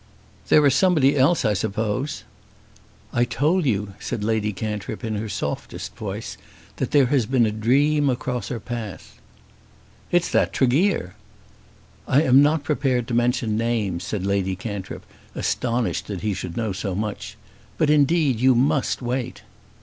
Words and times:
"There 0.49 0.65
is 0.65 0.73
somebody 0.73 1.15
else 1.15 1.45
I 1.45 1.53
suppose." 1.53 2.23
"I 3.13 3.23
told 3.23 3.67
you," 3.67 3.93
said 3.99 4.23
Lady 4.23 4.51
Cantrip, 4.51 5.03
in 5.03 5.13
her 5.13 5.29
softest 5.29 5.95
voice, 5.95 6.37
"that 6.77 6.89
there 6.89 7.05
has 7.05 7.27
been 7.27 7.45
a 7.45 7.51
dream 7.51 8.09
across 8.09 8.47
her 8.47 8.59
path." 8.59 9.21
"It's 10.11 10.31
that 10.31 10.53
Tregear!" 10.53 11.13
"I 12.07 12.23
am 12.23 12.41
not 12.41 12.63
prepared 12.63 13.07
to 13.09 13.13
mention 13.13 13.55
names," 13.55 14.03
said 14.03 14.25
Lady 14.25 14.55
Cantrip, 14.55 15.05
astonished 15.35 16.07
that 16.07 16.21
he 16.21 16.33
should 16.33 16.57
know 16.57 16.71
so 16.73 16.95
much. 16.95 17.37
"But 17.77 17.91
indeed 17.91 18.39
you 18.39 18.55
must 18.55 19.03
wait." 19.03 19.43